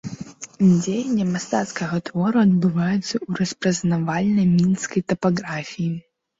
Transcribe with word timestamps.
Дзеянне 0.69 1.25
мастацкага 1.33 1.99
твору 2.09 2.37
адбываецца 2.47 3.11
ў 3.27 3.31
распазнавальнай 3.43 4.51
мінскай 4.59 5.01
тапаграфіі. 5.11 5.91